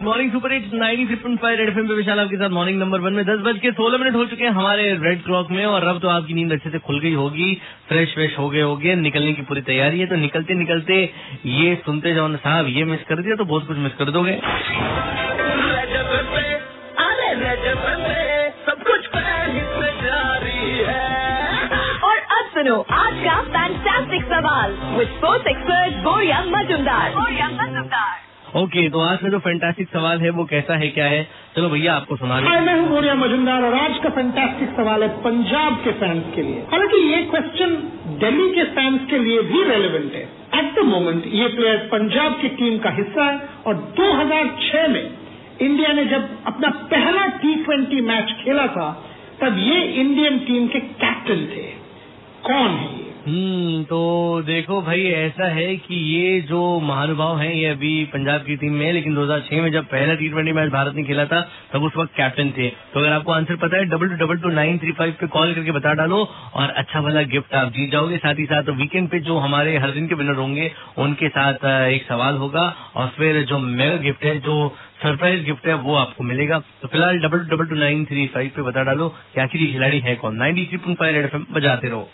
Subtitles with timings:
[0.00, 3.40] Morning super hits 93.5 Red FM पे विशाल आपके साथ मॉर्निंग नंबर वन में दस
[3.46, 6.34] बज के सोलह मिनट हो चुके हैं हमारे रेड क्लॉक में और अब तो आपकी
[6.34, 7.48] नींद अच्छे से खुल गई होगी
[7.88, 10.96] फ्रेश फ्रेश हो गए होगे निकलने की पूरी तैयारी है। तो निकलते निकलते
[11.46, 14.38] ये सुनते जाओ ना साहब ये मिस कर दिया तो बहुत कुछ मिस कर दोगे।
[18.64, 21.04] सब कुछ पहले से जारी है।
[22.08, 28.88] और अब सुनो आज का फैंटास्टिक सवाल विद स्पोर्ट्स एक्सपर्ट बोरिया मजुमदार बोरिया मजुमदार ओके
[28.90, 31.22] तो आज का जो फैंटास्टिक सवाल है वो कैसा है क्या है?
[31.56, 35.08] चलो भैया आपको सुना हाय मैं हूँ बोरिया मजुमदार और आज का फैंटास्टिक सवाल है
[35.08, 37.74] पंजाब के फैंस के लिए। हालाँकि ये क्वेश्चन
[38.20, 40.22] दिल्ली के फैंस के लिए भी रेलिवेंट है।
[40.58, 45.10] एट द मोमेंट ये प्लेयर पंजाब की टीम का हिस्सा है और 2006 में
[45.60, 48.90] इंडिया ने जब अपना पहला टी मैच खेला था
[49.40, 51.68] तब ये इंडियन टीम के कैप्टन थे।
[52.44, 53.12] कौन है ये?
[53.26, 58.56] हम्म तो देखो भाई, ऐसा है कि ये जो महानुभाव हैं, ये अभी पंजाब की
[58.56, 61.40] टीम में लेकिन 2006 में जब पहला टी ट्वेंटी मैच भारत ने खेला था,
[61.72, 64.48] तब उस वक्त कैप्टन थे। तो अगर आपको आंसर पता है double two double two
[64.48, 66.22] nine three five पे कॉल करके बता डालो,
[66.54, 69.90] और अच्छा वाला गिफ्ट आप जीत जाओगे। साथ ही साथ वीकेंड पे जो हमारे हर
[69.90, 74.38] दिन के विनर होंगे, उनके साथ एक सवाल होगा, और फिर जो मेगा गिफ्ट है,
[74.40, 78.50] जो सरप्राइज़ गिफ्ट है, वो आपको मिलेगा। तो फ़िलहाल double double two nine three five
[78.56, 80.36] पे बता डालो, कि आखिर ये खिलाड़ी है कौन?
[80.36, 82.08] Nine three point five Red F बजाते रहो।